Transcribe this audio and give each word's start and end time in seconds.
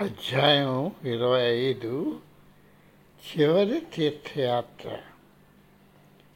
అధ్యాయం 0.00 0.92
ఇరవై 1.04 1.56
ఐదు. 1.56 2.20
చివరి 3.14 3.80
తీర్థయాత్ర. 3.80 4.98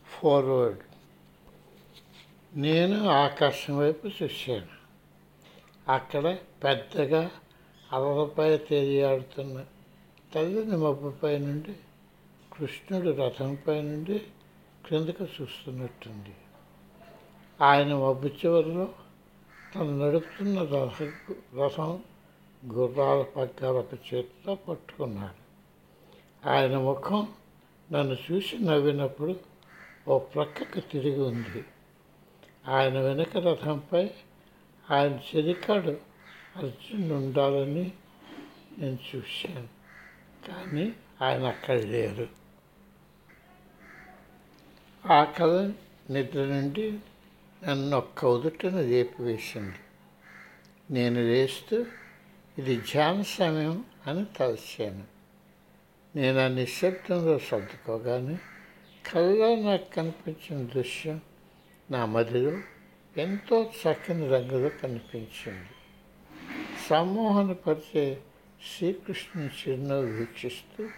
ఫార్వర్డ్ 0.07 0.79
నేను 2.55 3.09
ఆకాశం 3.09 3.79
వైపు 3.79 4.11
చూశాను. 4.23 4.67
అక్కడ 5.93 6.37
పెద్దగా 6.65 7.31
అలలపై 7.93 8.57
తేలియాడుతున్న 8.57 9.65
తల్లిని 10.35 10.77
మబ్బుపై 10.77 11.39
నుండి 11.39 11.73
కృష్ణుడు 12.53 13.11
రథంపై 13.11 13.83
నుండి 13.83 14.19
క్రిందకు 14.87 15.27
చూస్తున్నట్టుంది. 15.41 16.37
ఆయన 17.61 17.95
మబ్బు 17.95 18.29
చివరిలో 18.29 18.89
తను 19.75 20.09
నడుపుతున్న 20.09 20.63
రథ 20.63 21.13
రథం 21.59 22.03
గుర్రాల 22.67 23.23
పక్కన 23.23 23.67
ఒక 23.67 23.95
చేతితో 23.95 24.55
పట్టుకున్నాడు. 24.55 25.41
ఆయన 26.49 26.79
ముఖం 26.79 27.29
నన్ను 27.93 28.17
చూసి 28.33 28.59
నవ్వినప్పుడు 28.59 29.41
ఓ 30.09 30.19
ప్రక్కకు 30.19 30.81
తిరిగి 30.81 31.21
ఉంది. 31.21 31.65
ఆయన 32.69 32.99
వెనుక 32.99 33.37
రథంపై 33.37 34.11
ఆయన 34.91 35.37
చెరికాడు 35.37 35.97
అర్జునుడు 36.57 37.15
ఉండాలని 37.15 37.93
నేను 38.79 38.99
చూశాను 39.17 39.69
కానీ 40.49 40.93
ఆయన 41.23 41.45
అక్కడ 41.45 41.79
లేరు. 41.79 42.29
ఆ 45.07 45.25
కళ 45.25 45.73
నిద్ర 46.11 46.45
నుండి 46.45 46.99
నన్ను 47.69 47.97
ఒక్క 47.97 48.25
ఉదుటను 48.25 48.83
వేసింది 49.23 49.79
నేను 50.91 51.23
లేస్తూ 51.23 51.87
ఇది 52.59 52.77
ధ్యాన 52.77 53.23
సమయం 53.23 53.85
అని 54.07 54.25
తలచాను. 54.25 55.05
నేను 56.17 56.45
ఆ 56.45 56.49
నిశ్శబ్దంలో 56.49 57.39
సర్దుకోగానే 57.39 58.39
కళ్ళలో 59.13 59.57
నాకు 59.57 59.95
కనిపించిన 59.95 60.67
దృశ్యం 60.67 61.21
నా 61.91 62.07
మదిలో 62.07 62.61
ఎంతో 63.17 63.63
చక్కని 63.63 64.29
రంగులో 64.29 64.69
కనిపించింది. 64.69 65.69
సమ్మోహనపరిచే 66.91 68.21
శ్రీకృష్ణుని 68.77 69.49
చిరునవ్వు 69.49 70.13
వీక్షిస్తూ 70.13 70.89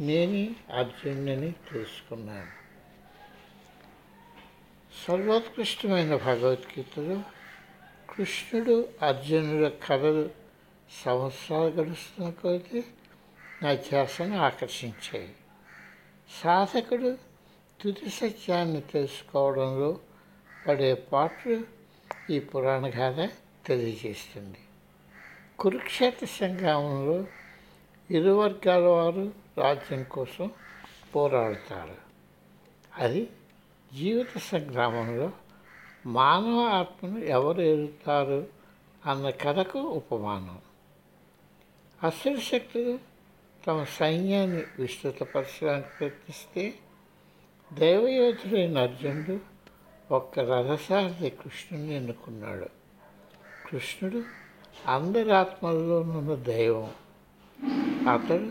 నేనే 0.00 0.50
అర్జునుని 0.74 1.52
తెలుసుకున్నాను. 1.52 2.66
సర్వోత్కృష్టమైన 5.06 6.16
భగవద్గీతలో 6.16 7.22
కృష్ణుడు 8.10 8.88
అర్జునుల 9.02 9.68
కథలు 9.68 10.45
సంవత్సరాలు 11.04 11.64
గడుస్తున్న 11.64 12.30
కొద్దీ 12.30 12.84
నా 13.62 13.74
ధ్యాసను 13.74 14.38
ఆకర్షించాయి. 14.38 15.34
సాధకుడు 16.42 17.18
తుది 17.80 18.10
సత్యాన్ని 18.10 18.80
తెలుసుకోవడంలో 18.80 19.98
పడే 20.68 20.94
పాటలు 20.94 21.64
ఈ 22.30 22.38
పురాణ 22.38 22.90
గాథ 22.98 23.30
తెలియజేస్తుంది. 23.66 24.58
కురుక్షేత్ర 25.58 26.26
సంగ్రామంలో 26.26 27.26
ఇరు 28.10 28.30
వర్గాల 28.30 28.80
వారు 28.80 29.32
రాజ్యం 29.58 30.02
కోసం 30.02 30.50
పోరాడతారు. 31.16 31.96
అది 32.98 33.30
జీవిత 33.94 34.38
సంగ్రామంలో 34.38 35.30
మానవ 36.06 36.60
ఆత్మను 36.60 37.18
ఎవరు 37.18 37.60
ఎదుగుతారు 37.60 38.46
అన్న 39.06 39.30
కథకు 39.30 39.78
ఉపమానం. 39.78 40.65
అసలు 42.02 42.40
శక్తులు 42.40 42.98
తమ 43.66 43.84
సైన్యాన్ని 43.84 44.62
విస్తృతపరచడానికి 44.78 45.86
ప్రయత్నిస్తే 45.98 46.74
దైవయోధుడైన 47.72 48.78
అర్జునుడు 48.78 49.40
ఒక్క 50.14 50.38
రథసారథి 50.38 51.30
కృష్ణుని 51.30 51.94
ఎన్నుకున్నాడు. 51.94 52.66
కృష్ణుడు 53.70 54.22
అందరి 54.86 55.32
ఆత్మల్లోనున్న 55.32 56.34
దైవం. 56.34 56.92
అతడు 58.08 58.50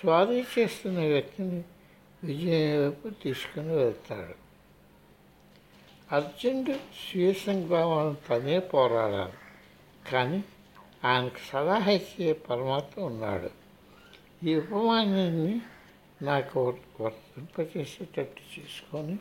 స్వారీ 0.00 0.44
చేస్తున్న 0.58 0.98
వ్యక్తిని 0.98 1.64
విజయం 2.24 2.82
వైపు 2.82 3.08
తీసుకుని 3.08 3.74
వెళ్తాడు. 3.76 4.34
అర్జునుడు 6.14 6.72
స్వీయ 6.72 7.32
సంగ్రామాలను 7.32 8.16
తనే 8.28 8.58
పోరాడాలి. 8.58 9.32
కానీ 10.12 10.44
ఆయనకు 11.04 11.52
సలహా 11.52 11.90
ఇచ్చే 11.90 12.32
పరమాత్మ 12.32 13.02
ఉన్నాడు. 13.02 13.50
ఈ 14.46 14.54
ఉపమానాన్ని 14.54 15.60
నాకు 16.22 16.76
వర్తింపచేసేటట్టు 17.00 18.60
చేసుకొని 18.60 19.18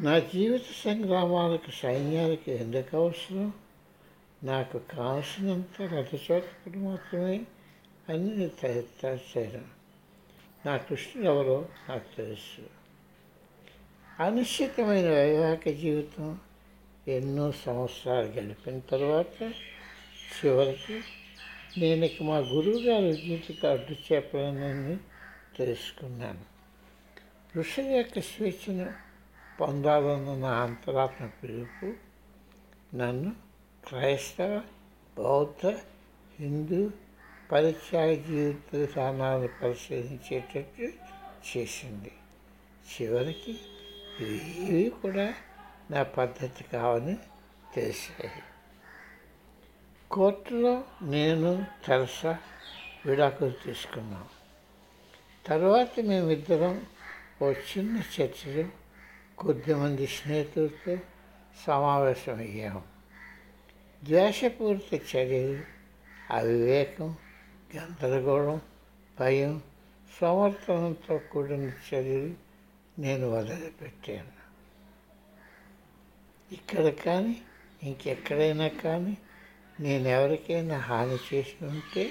నా 0.00 0.18
జీవిత 0.18 0.62
సంగ్రామాలకు 0.84 1.70
సైన్యాలకు 1.70 2.50
ఎందుకు 2.50 2.96
అవసరం? 2.96 3.52
నాకు 4.44 4.78
కావలసినంత 4.78 5.82
రథచోటకుడు 5.82 6.78
మాత్రమే 6.78 7.40
అని 8.08 8.36
నేను 8.36 8.50
తయారు 8.62 9.78
నా 10.66 10.76
కృష్ణుడు 10.76 11.28
ఎవరో 11.28 11.68
నాకు 11.88 12.16
తెలుసు. 12.16 12.62
అనిశ్చితమైన 14.22 15.10
వైవాహిక 15.10 15.68
జీవితం 15.68 16.38
ఎన్నో 17.08 17.52
సంవత్సరాలు 17.52 18.26
గడిపిన 18.26 18.78
తర్వాత 18.78 19.52
చివరికి 20.36 21.02
నేను 21.80 22.04
ఇక 22.04 22.22
మా 22.22 22.38
గురువు 22.38 22.78
గారి 22.78 23.12
జీవితకు 23.16 23.66
అడ్డు 23.66 24.14
చెప్పానని 24.14 24.96
తెలుసుకున్నాను. 25.56 26.44
ఋషుల 27.58 27.84
యొక్క 27.84 28.20
స్వేచ్ఛను 28.20 28.92
పొందాలన్న 29.60 30.34
నా 30.34 30.50
అంతరాత్మ 30.62 31.26
పిలుపు 31.26 31.92
నన్ను 32.96 33.32
క్రైస్తవ 33.88 34.62
బౌద్ధ 35.18 35.66
హిందూ 36.40 36.90
పరిత్యాగ 37.52 38.14
జీవిత 38.14 38.76
విధానాలను 38.76 39.48
పరిశీలించేటట్టు 39.62 40.88
చేసింది. 41.48 42.12
చివరికి 42.92 43.58
ఇవి 44.20 44.90
కూడా 45.02 45.34
నా 45.90 46.02
పద్ధతి 46.02 46.64
కావని 46.72 47.16
తెలిసాయి. 47.74 48.42
కోర్టులో 50.10 50.84
నేను 51.02 51.66
తెరసా 51.86 52.38
విడాకులు 53.06 53.54
తీసుకున్నాం. 53.64 54.28
తర్వాత 55.46 56.00
మేమిద్దరం 56.00 56.86
ఓ 57.42 57.50
చిన్న 57.50 58.02
చర్చలో 58.14 58.68
కొద్దిమంది 59.38 60.06
స్నేహితులతో 60.06 60.98
సమావేశమయ్యాము 61.66 62.82
ద్వేషపూరిత 64.04 65.16
చర్యలు 65.16 65.60
అవివేకం 66.30 67.16
గందరగోళం 67.76 68.60
భయం 69.20 69.62
సమర్థనంతో 70.20 71.18
కూడిన 71.18 71.72
చర్యలు 71.88 72.34
నేను 72.98 73.30
వదిలిపెట్టాను. 73.30 74.34
ఇక్కడ 76.52 76.88
కానీ 76.88 77.42
ఇంకెక్కడైనా 77.82 78.68
కానీ 78.68 79.16
నేను 79.80 80.08
ఎవరికైనా 80.08 80.78
హాని 80.78 81.34
చేసి 81.34 81.64
ఉంటే 81.64 82.10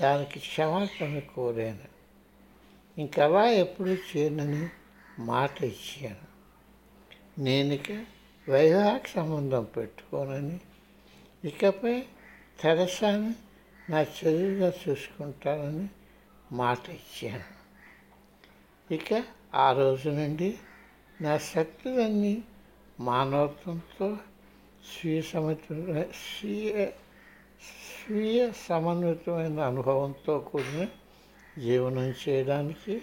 దానికి 0.00 0.40
క్షమాపణ 0.40 1.18
కోరాను. 1.18 1.96
ఇంకలా 3.00 3.50
ఎప్పుడు 3.50 3.88
చేయనని 3.88 4.68
మాట 5.18 5.64
ఇచ్చాను. 5.64 6.36
నేను 7.40 7.72
ఇక 7.74 8.04
వైవాహిక 8.48 9.06
సంబంధం 9.06 9.64
పెట్టుకోనని 9.64 10.60
ఇకపై 11.44 12.04
తెరసాని 12.60 13.34
నా 13.90 14.02
చదువుగా 14.02 14.72
చూసుకుంటానని 14.88 15.88
మాట 16.52 16.78
ఇచ్చాను. 16.90 17.56
ఇక 18.94 19.24
ఆ 19.54 19.72
రోజు 19.72 20.08
నుండి 20.08 20.58
నా 21.20 21.38
శక్తులన్నీ 21.38 22.42
మానవత్వంతో 23.00 24.16
స్వీయ 24.92 25.22
సమతుల 25.22 26.02
స్వీయ 26.02 26.86
స్వీయ 27.66 28.50
సమన్వితమైన 28.68 29.60
అనుభవంతో 29.60 30.38
కూడిన 30.38 30.88
జీవనం 31.62 32.14
చేయడానికి 32.28 33.02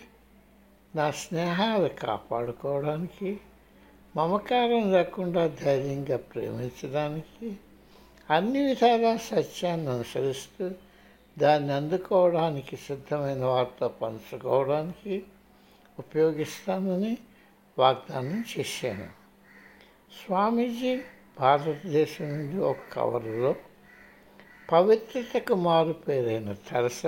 నా 0.95 1.11
స్నేహాలు 1.11 1.87
కాపాడుకోవడానికి 1.87 3.39
మమకారం 4.15 4.93
లేకుండా 4.93 5.47
ధైర్యంగా 5.47 6.17
ప్రేమించడానికి 6.17 7.55
అన్ని 8.29 8.65
విధాల 8.65 9.15
సత్యాన్ని 9.15 9.89
అనుసరిస్తూ 9.89 10.71
దాన్ని 11.39 11.73
అందుకోవడానికి 11.73 12.77
సిద్ధమైన 12.77 13.45
వారితో 13.45 13.87
పంచుకోవడానికి 13.87 15.23
ఉపయోగిస్తానని 15.99 17.17
వాగ్దానం 17.77 18.45
చేశాను. 18.57 19.07
స్వామీజీ 20.25 21.01
భారతదేశం 21.39 22.29
నుండి 22.29 22.57
ఒక 22.57 22.77
కవర్లో 22.93 23.55
పవిత్రతకు 24.71 25.53
మారు 25.55 25.93
పేరైన 25.93 26.53
తెరస 26.53 27.05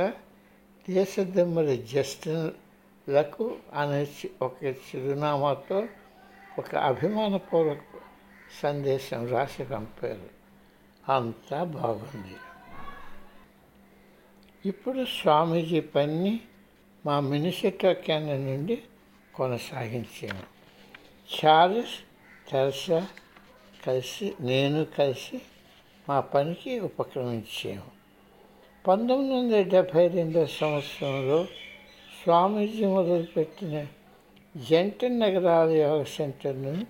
దేశదమ్మడి 0.89 1.77
జస్టిన్లకు 1.77 3.55
అనే 3.73 4.03
చి- 4.03 4.29
ఒక 4.41 4.63
చిరునామాతో 4.63 5.87
ఒక 6.59 6.75
అభిమానపూర్వక 6.75 7.77
సందేశం 8.61 9.27
రాసి 9.27 9.63
పంపారు 9.63 10.35
అంతా 11.11 11.63
బాగుంది. 11.63 12.35
ఇప్పుడు 14.65 15.05
స్వామీజీ 15.05 15.79
పని 15.79 16.39
మా 17.05 17.19
మినిసిటో 17.19 17.93
కేంద్రం 17.93 18.45
నుండి 18.45 18.83
కొనసాగించాము 19.35 20.43
చార్లెస్ 21.29 21.97
తెరసా 22.51 23.07
కలిసి 23.87 24.33
నేను 24.39 24.85
కలిసి 24.85 25.41
మా 26.09 26.19
పనికి 26.19 26.79
ఉపక్రమించాము. 26.79 27.95
పంతొమ్మిది 28.87 29.35
వందల 29.35 29.61
డెబ్భై 29.61 30.07
రెండో 30.07 30.45
సంవత్సరంలో 30.45 31.45
స్వామీజీ 32.23 32.85
మొదలుపెట్టిన 32.85 33.87
జంట 34.57 35.05
నగరాల 35.05 35.69
యోగ 35.69 36.03
సెంటర్ను 36.03 36.85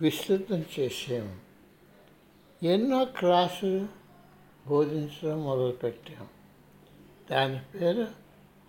విస్తృతం 0.00 0.64
చేసాము 0.80 1.36
ఎన్నో 2.66 3.04
క్లాసులు 3.04 3.86
బోధించడం 4.66 5.44
మొదలుపెట్టాము. 5.44 6.28
దాని 7.30 7.58
పేరు 7.58 8.06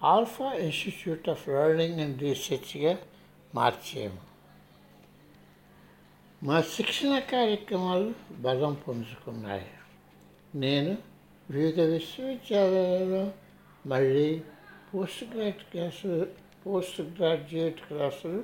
Alpha 0.04 0.54
Institute 0.54 1.30
of 1.30 1.50
Learning 1.50 2.00
and 2.00 2.22
రీసెర్చ్గా 2.22 2.98
మార్చాము. 3.56 4.35
మా 6.46 6.62
శిక్షణ 6.62 7.20
కార్యక్రమాలు 7.20 8.14
బలం 8.40 8.74
పుంజుకున్నాయి. 8.74 9.68
నేను 10.56 10.98
వివిధ 11.52 11.80
విశ్వవిద్యాలయాల్లో 11.80 13.32
మళ్ళీ 13.86 14.42
పోస్ట్ 14.96 15.24
గ్రాడ్యుయేట్ 15.24 15.72
క్లాసులు 15.72 16.28
పోస్ట్ 16.66 17.02
గ్రాడ్యుయేట్ 17.02 17.80
క్లాసులు 17.88 18.44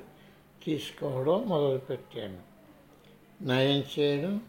తీసుకోవడం 0.64 1.48
మొదలుపెట్టాను. 1.48 2.38
నయం 3.42 3.84
చేయడం 3.98 4.40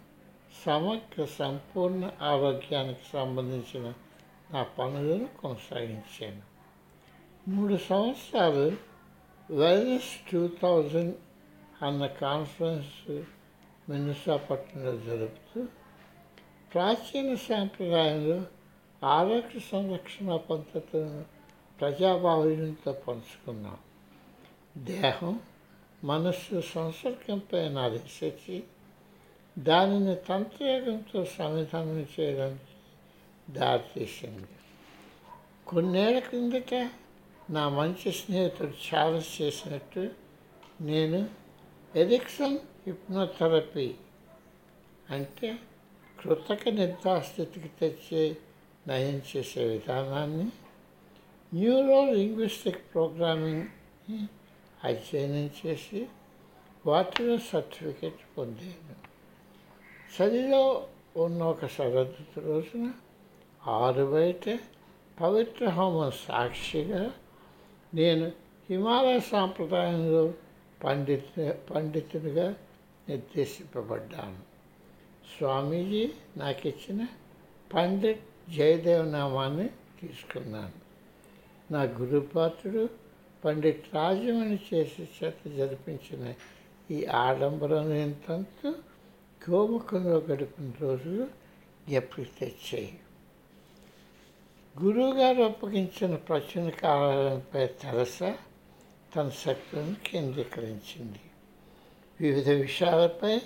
సమగ్ర 0.66 1.26
సంపూర్ణ 1.26 2.12
ఆరోగ్యానికి 2.22 3.00
సంబంధించిన 3.14 3.94
నా 4.52 4.64
పనులను 4.64 5.30
కొనసాగించాను. 5.42 6.42
మూడు 7.50 7.78
సంవత్సరాలు 7.90 8.78
వెల్నెస్ 9.52 10.32
టూ 10.32 10.50
థౌజండ్ 10.62 11.16
అన్న 11.82 12.06
కాన్ఫరెన్స్ 12.06 13.22
మిన్నిసాపట్నంలో 13.89 14.97
జరుపుతూ 14.97 15.65
ప్రాచీన 16.74 17.35
సాంప్రదాయంలో 17.35 18.45
ఆరోగ్య 19.03 19.59
సంరక్షణ 19.71 20.35
పద్ధతులను 20.35 21.25
ప్రజాబాహుళ్యంతో 21.81 22.91
పంచుకున్నాం. 22.91 23.77
దేహం 24.77 25.39
మనస్సు 26.03 26.62
సంసర్గంపై 26.62 27.69
నా 27.69 27.88
దానిని 29.59 30.15
తంత్రయోగంతో 30.15 31.25
సంవిధానం 31.25 32.07
చేయడానికి 32.19 32.62
దారితీసింది. 33.53 34.47
కొన్నేళ్ళ 35.68 36.19
క్రిందట 36.19 36.89
నా 37.50 37.69
మంచి 37.69 38.12
స్నేహితుడు 38.12 38.95
చార్లెస్ 38.95 39.41
చేసినట్టు 39.41 40.09
నేను 40.81 41.30
ఎరిక్సన్ 41.95 42.57
హిప్నోథెరపీ 42.88 43.94
అంటే 45.09 45.59
కృతక 46.19 46.69
నిద్రాస్థితికి 46.69 47.68
తెచ్చే 47.68 48.38
నయం 48.88 49.21
చేసే 49.38 49.63
విధానాన్ని 49.63 50.47
న్యూరో 51.53 52.06
లింగ్విస్టిక్ 52.06 52.94
ప్రోగ్రామింగ్ 52.94 53.68
అధ్యయనం 54.83 55.50
చేసి 55.65 56.07
వాటిలో 56.85 57.38
సర్టిఫికెట్ 57.38 58.38
పొందాను. 58.38 58.95
చలిలో 60.13 60.88
ఉన్న 61.18 61.44
ఒక 61.44 61.65
సరద్దు 61.65 62.39
రోజున 62.39 62.94
ఆరు 63.68 64.06
బయట 64.06 64.59
పవిత్ర 65.21 65.69
హోమం 65.69 66.12
సాక్షిగా 66.12 67.12
నేను 67.94 68.31
హిమాలయ 68.69 69.19
సాంప్రదాయంలో 69.19 70.33
పండితు 70.83 71.53
పండితుడిగా 71.74 72.56
నిర్దేశింపబడ్డాను. 73.10 74.40
స్వామీజీ 75.38 76.12
నాకు 76.38 76.68
ఇచ్చిన 76.68 77.08
పండిత్ 77.74 78.52
జయదేవ్ 78.52 79.08
నామాన్ని 79.08 79.70
తీసుకున్నాను. 80.02 80.84
నా 81.74 81.84
గురుపాత్రుడు 81.84 82.90
పండిట్ 83.46 83.96
రాజమణి 83.96 84.60
చేసి 84.74 85.10
చేత 85.24 85.56
జరిపించిన 85.58 86.34
ఈ 86.92 87.06
ఆడంబరం 87.06 87.94
ఎంతంతో 87.94 88.70
గోముఖంలో 89.50 90.18
గడిపిన 90.18 90.72
రోజులు 90.82 91.28
ఎప్పుడు 91.90 92.26
తెచ్చాయి? 92.40 93.00
గురువుగారు 94.82 95.44
అప్పగించిన 95.44 96.16
ప్రచురణ 96.16 96.70
కాలంపై 96.70 97.68
తెరస 97.68 98.20
తన 99.16 99.30
శక్తులను 99.30 99.96
కేంద్రీకరించింది. 100.06 101.20
వివిధ 102.21 102.50
విషయాలపై 102.50 103.42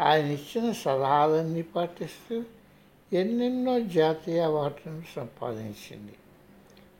ఆయన 0.00 0.26
ఇచ్చిన 0.26 0.72
సలహాలన్నీ 0.72 1.62
పాటిస్తూ 1.62 2.44
ఎన్నెన్నో 3.12 3.80
జాతీయ 3.80 4.40
అవార్డులను 4.40 5.02
సంపాదించింది. 5.16 6.12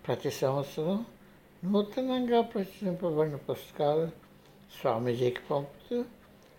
ప్రతి 0.06 0.30
సంవత్సరం 0.30 1.06
నూతనంగా 1.64 2.40
ప్రచురింపబడిన 2.40 3.36
పుస్తకాలు 3.36 4.06
స్వామీజీకి 4.80 5.40
పంపుతూ 5.50 6.04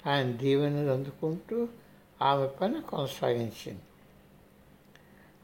ఆయన 0.08 0.32
దీవెనలు 0.32 0.92
అందుకుంటూ 0.92 1.68
ఆమె 2.22 2.48
పని 2.48 2.82
కొనసాగించింది. 2.82 3.82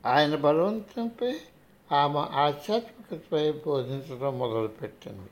ఆయన 0.05 0.35
బలవంతంపై 0.35 1.35
ఆమె 1.91 2.19
ఆధ్యాత్మికతపై 2.19 3.51
బోధించడం 3.51 4.39
మొదలుపెట్టింది. 4.39 5.29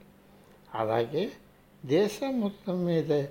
అలాగే 0.76 1.32
దేశం 1.86 2.42
మొత్తం 2.42 2.86
మీద 2.86 3.26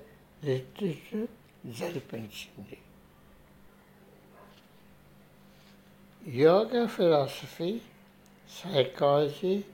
రిట్రీట్ 0.45 1.31
జరిపించింది 1.67 2.79
యోగా 6.27 6.87
ఫిలాసఫీ 6.87 7.81
సైకాలజీ 8.51 9.65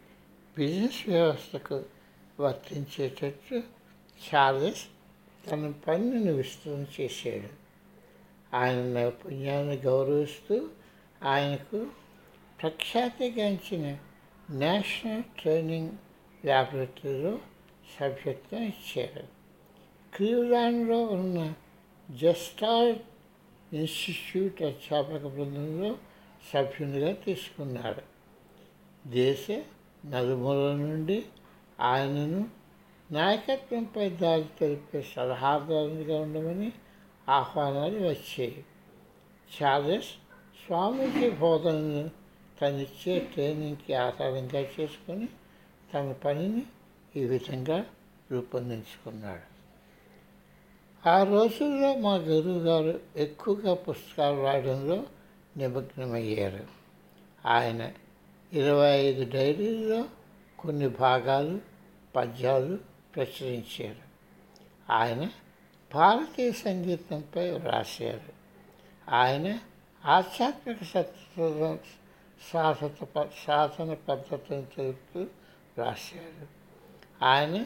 బిజినెస్ 0.58 1.08
వ్యవస్థకు 1.08 1.84
వర్తించేటట్టు 2.40 3.62
చార్లెస్ 4.26 4.84
తన 5.50 5.70
పనిని 5.70 6.32
విస్తృతం 6.32 6.86
చేశాడు. 7.00 7.66
ఆయన 8.56 8.82
నైపుణ్యాన్ని 8.82 9.76
గౌరవిస్తూ 9.76 10.68
ఆయనకు 11.22 11.86
ప్రఖ్యాతిగాంచిన 12.62 13.98
నేషనల్ 14.50 15.22
ట్రైనింగ్ 15.22 15.90
ల్యాబొరేటరీలో 16.46 17.38
సభ్యత్వం 18.00 18.62
ఇచ్చారు. 18.62 19.35
క్లీవ్లాండ్లో 20.16 21.04
ఉన్న 21.04 21.54
జస్టాల్ 22.10 22.96
ఇన్స్టిట్యూట్ 23.72 24.62
అధ్యాపక 24.62 25.26
బృందంలో 25.26 25.96
సభ్యునిగా 26.54 27.12
తీసుకున్నాడు. 27.12 28.02
దేశ 29.08 29.46
నలుమూల 30.06 30.72
నుండి 30.72 31.24
ఆయనను 31.80 32.48
నాయకత్వంపై 33.12 34.10
దారి 34.10 34.44
తెలిపే 34.60 35.02
సలహాదారునిగా 35.02 36.20
ఉండమని 36.20 36.72
ఆహ్వానాలు 37.28 37.98
వచ్చాయి. 38.08 38.64
చార్లెస్ 39.62 40.08
స్వామీజీ 40.66 41.30
బోధనను 41.30 42.10
తనిచ్చే 42.62 43.18
ట్రైనింగ్కి 43.18 43.94
ఆధారంగా 43.94 44.60
చేసుకొని 44.60 45.28
తన 45.94 46.12
పనిని 46.12 46.62
ఈ 47.16 47.24
విధంగా 47.24 47.86
రూపొందించుకున్నాడు. 48.32 49.55
ఆ 51.06 51.22
రోజుల్లో 51.22 51.96
మా 51.96 52.14
గురువు 52.14 52.58
గారు 52.58 53.00
ఎక్కువగా 53.16 53.74
పుస్తకాలు 53.74 54.42
రాయడంలో 54.42 55.04
నిమగ్నమయ్యారు. 55.56 56.64
ఆయన 57.46 57.92
ఇరవై 58.52 58.90
ఐదు 58.90 59.30
డైరీల్లో 59.30 60.04
కొన్ని 60.58 60.88
భాగాలు 60.88 61.60
పద్యాలు 62.16 62.78
ప్రచురించారు. 63.16 64.06
ఆయన 64.92 65.30
భారతీయ 65.94 66.52
సంగీతంపై 66.52 67.50
వ్రాశారు. 67.50 68.32
ఆయన 69.14 69.58
ఆధ్యాత్మిక 70.04 70.82
సత్య 70.82 71.76
సాధన 72.52 72.86
ప- 72.86 73.30
సాధన 73.46 73.94
పద్ధతిని 73.94 74.66
తెలుపుతూ 74.76 75.26
రాశారు 75.78 76.46
ఆయన 77.24 77.64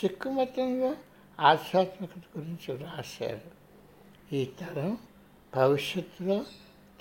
సిక్కు 0.00 0.28
మతంలో 0.28 0.96
ఆధ్యాత్మికత 1.40 2.38
గురించి 2.38 2.76
రాశారు. 2.76 3.56
ఈ 4.34 4.44
తరం 4.44 4.98
భవిష్యత్తులో 5.54 6.44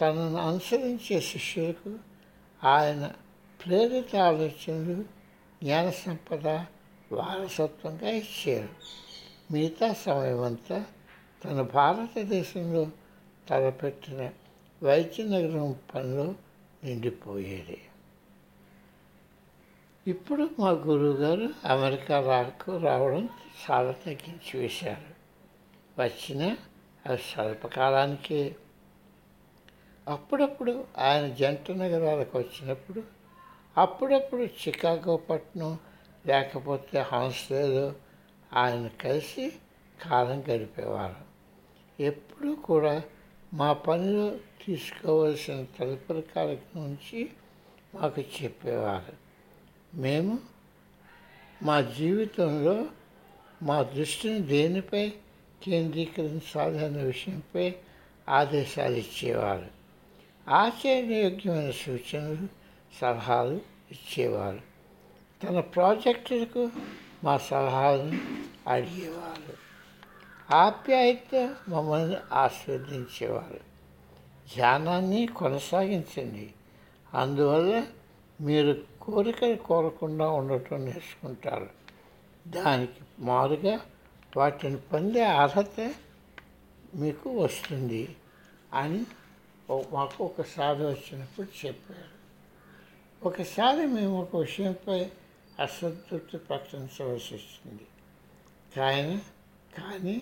తనను 0.01 0.35
అనుసరించే 0.35 1.21
శిష్యులకు 1.21 1.95
ఆయన 2.63 3.11
ప్రేరిత 3.65 4.15
ఆలోచనలు 4.15 5.03
జ్ఞాన 5.63 5.89
సంపద 5.89 6.47
వారసత్వంగా 7.11 8.09
ఇచ్చారు. 8.09 8.69
మిగతా 9.53 9.93
సమయం 9.93 10.41
అంతా 10.41 10.85
తన 11.45 11.61
భారతదేశంలో 11.61 12.87
తలపెట్టిన 13.49 14.31
వైద్యనగరం 14.83 15.75
పనిలో 15.95 16.35
నిండిపోయేది. 16.83 17.81
ఇప్పుడు 20.07 20.49
మా 20.59 20.69
గురువుగారు 20.69 21.49
అమెరికా 21.65 22.19
రాకు 22.21 22.77
రావడం 22.77 23.29
చాలా 23.71 23.91
తగ్గించి 23.91 24.59
వేశారు. 24.59 25.15
వచ్చిన 26.01 26.57
అది 27.05 27.17
స్వల్పకాలానికే. 27.17 28.55
అప్పుడప్పుడు 30.07 30.85
ఆయన 30.97 31.27
జంట 31.27 31.71
నగరాలకు 31.71 32.37
వచ్చినప్పుడు 32.37 33.03
అప్పుడప్పుడు 33.77 34.41
చికాగో 34.41 35.17
పట్టణం 35.17 35.79
లేకపోతే 36.25 36.99
హాన్స్లేలో 36.99 37.93
ఆయన 38.53 38.87
కలిసి 38.87 39.53
కాలం 40.01 40.41
గడిపేవారు. 40.41 41.15
ఎప్పుడూ 42.03 42.55
కూడా 42.55 43.03
మా 43.53 43.73
పనిలో 43.73 44.35
తీసుకోవలసిన 44.65 45.65
తదుపరి 45.79 46.21
కార్యక్రమం 46.21 46.87
నుంచి 46.87 47.29
మాకు 47.95 48.21
చెప్పేవారు. 48.21 49.24
మేము 49.93 50.39
మా 51.63 51.81
జీవితంలో 51.81 52.85
మా 53.63 53.83
దృష్టిని 53.83 54.39
దేనిపై 54.39 55.13
కేంద్రీకరించాలి 55.63 56.85
అనే 56.85 57.03
విషయంపై 57.03 57.75
ఆదేశాలు 58.29 58.95
ఇచ్చేవారు. 58.95 59.65
ఆశ్చర్యయోగ్యమైన 60.49 61.71
సూచనలు 61.71 62.47
సలహాలు 63.01 63.61
ఇచ్చేవారు. 63.91 64.61
తన 65.43 65.59
ప్రాజెక్టులకు 65.59 66.69
మా 67.23 67.37
సలహాలను 67.37 68.19
అడిగేవారు. 68.69 69.53
ఆప్యాయత 70.55 71.55
మమ్మల్ని 71.69 72.17
ఆస్వాదించేవారు. 72.33 73.59
ధ్యానాన్ని 74.55 75.27
కొనసాగించండి. 75.27 76.53
అందువల్ల 77.13 77.85
మీరు 78.41 78.94
కోరికలు 79.05 79.55
కోరకుండా 79.55 80.29
ఉండటం 80.29 80.85
నేర్చుకుంటారు. 80.85 81.69
దానికి 82.47 82.99
మారుగా 83.19 83.79
వాటిని 84.37 84.77
పొందే 84.77 85.23
అర్హత 85.23 85.93
మీకు 86.95 87.43
వస్తుంది 87.43 88.15
అని 88.73 89.05
మాకు 89.93 90.23
ఒకసారి 90.23 90.85
వచ్చినప్పుడు 90.85 91.65
చెప్పారు. 91.65 92.15
ఒకసారి 93.27 93.87
మేము 93.87 94.21
ఒక 94.21 94.35
విషయంపై 94.35 95.11
అసంతృప్తి 95.59 96.37
ప్రకటించవలసి 96.37 97.35
వచ్చింది. 97.35 97.87
కానీ 98.77 99.21
కానీ 99.77 100.21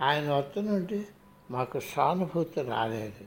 ఆయన 0.00 0.32
వద్ద 0.32 0.58
నుండి 0.58 1.06
మాకు 1.50 1.80
సానుభూతి 1.80 2.62
రాలేదు. 2.62 3.26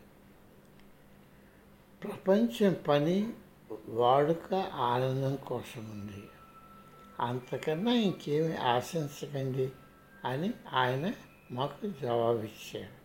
ప్రపంచం 2.03 2.75
పని 2.87 3.33
వాడుక 3.87 4.53
ఆనందం 4.73 5.35
కోసం 5.35 5.91
ఉంది. 5.91 6.23
అంతకన్నా 7.19 7.93
ఇంకేమి 7.93 8.57
ఆశించకండి 8.57 9.71
అని 10.25 10.53
ఆయన 10.73 11.13
మాకు 11.51 11.87
జవాబిచ్చారు. 12.01 13.03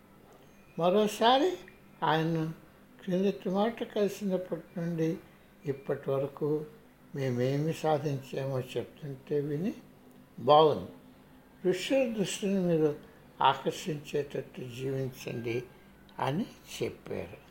మరోసారి 0.80 1.56
ఆయన 2.04 2.52
క్రిందటి 3.04 3.50
మాట 3.50 3.82
కలిసినప్పటి 3.82 4.80
నుండి 4.80 5.16
ఇప్పటి 5.64 6.10
వరకు 6.10 6.64
మేమేమి 7.14 7.72
సాధించామో 7.72 8.60
చెప్తుంటే 8.60 9.40
విని 9.40 9.74
బాగుంది. 10.38 10.90
ఋషుల 11.68 12.14
దృష్టిని 12.18 12.60
మీరు 12.60 12.96
ఆకర్షించేటట్టు 13.42 14.60
జీవించండి 14.60 15.62
అని 16.18 16.46
చెప్పారు. 16.82 17.47